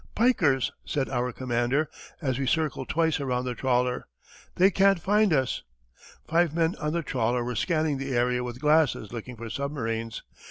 [0.15, 1.87] "Pikers!" said our commander,
[2.23, 4.07] as we circled twice around the trawler;
[4.55, 5.61] "they can't find us."
[6.27, 10.23] Five men on the trawler were scanning the sea with glasses looking for submarines.